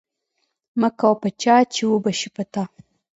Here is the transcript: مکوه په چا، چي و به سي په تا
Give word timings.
مکوه 0.79 1.17
په 1.21 1.29
چا، 1.41 1.55
چي 1.73 1.83
و 1.89 1.93
به 2.03 2.11
سي 2.19 2.29
په 2.35 2.43
تا 2.53 2.63